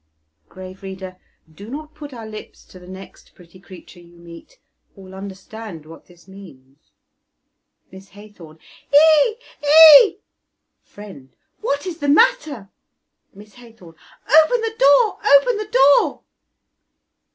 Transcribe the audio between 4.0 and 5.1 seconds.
meet, or